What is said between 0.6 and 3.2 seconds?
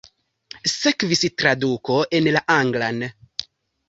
Sekvis traduko en la anglan.